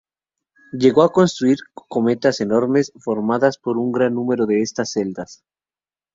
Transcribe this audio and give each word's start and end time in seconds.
Llegó 0.71 1.03
a 1.03 1.11
construir 1.11 1.59
cometas 1.75 2.41
enormes, 2.41 2.91
formadas 3.03 3.59
por 3.59 3.77
un 3.77 3.91
gran 3.91 4.15
número 4.15 4.47
de 4.47 4.63
estas 4.63 4.93
celdas. 4.93 5.43